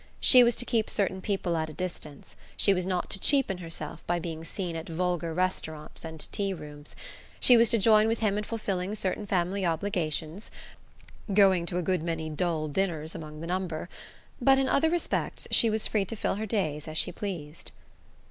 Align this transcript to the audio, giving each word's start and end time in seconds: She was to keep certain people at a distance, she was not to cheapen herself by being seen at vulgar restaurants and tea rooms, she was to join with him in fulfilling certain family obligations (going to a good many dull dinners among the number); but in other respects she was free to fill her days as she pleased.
She 0.19 0.43
was 0.43 0.55
to 0.55 0.65
keep 0.65 0.89
certain 0.89 1.21
people 1.21 1.55
at 1.55 1.69
a 1.69 1.73
distance, 1.73 2.35
she 2.57 2.73
was 2.73 2.87
not 2.87 3.11
to 3.11 3.19
cheapen 3.19 3.59
herself 3.59 4.03
by 4.07 4.17
being 4.17 4.43
seen 4.43 4.75
at 4.75 4.89
vulgar 4.89 5.31
restaurants 5.31 6.03
and 6.03 6.27
tea 6.31 6.55
rooms, 6.55 6.95
she 7.39 7.55
was 7.55 7.69
to 7.69 7.77
join 7.77 8.07
with 8.07 8.17
him 8.17 8.35
in 8.35 8.43
fulfilling 8.43 8.95
certain 8.95 9.27
family 9.27 9.63
obligations 9.63 10.49
(going 11.31 11.67
to 11.67 11.77
a 11.77 11.83
good 11.83 12.01
many 12.01 12.31
dull 12.31 12.67
dinners 12.67 13.13
among 13.13 13.41
the 13.41 13.45
number); 13.47 13.89
but 14.41 14.57
in 14.57 14.67
other 14.67 14.89
respects 14.89 15.47
she 15.51 15.69
was 15.69 15.85
free 15.85 16.05
to 16.05 16.15
fill 16.15 16.33
her 16.33 16.47
days 16.47 16.87
as 16.87 16.97
she 16.97 17.11
pleased. 17.11 17.71